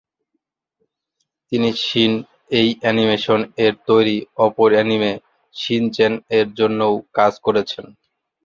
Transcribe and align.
তিনি 1.51 1.69
Shin Ei 1.83 2.69
animation 2.81 3.39
এর 3.65 3.73
তৈরি 3.87 4.15
অপর 4.45 4.69
অ্যানিমে 4.75 5.11
শিন-চ্যান 5.55 6.13
এর 6.37 6.47
জন্যও 6.59 6.93
কাজ 7.17 7.33
করেছেন। 7.45 7.85